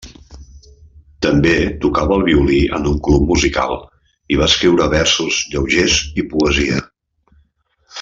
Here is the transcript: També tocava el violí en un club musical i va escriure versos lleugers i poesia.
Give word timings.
També 1.25 1.51
tocava 1.83 2.15
el 2.21 2.25
violí 2.31 2.57
en 2.79 2.89
un 2.93 2.97
club 3.09 3.29
musical 3.33 3.77
i 4.35 4.41
va 4.43 4.49
escriure 4.53 4.91
versos 4.99 5.41
lleugers 5.53 6.03
i 6.23 6.31
poesia. 6.35 6.85